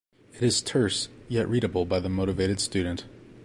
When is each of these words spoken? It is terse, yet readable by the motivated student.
It 0.33 0.41
is 0.41 0.63
terse, 0.63 1.09
yet 1.29 1.47
readable 1.47 1.85
by 1.85 1.99
the 1.99 2.09
motivated 2.09 2.59
student. 2.59 3.05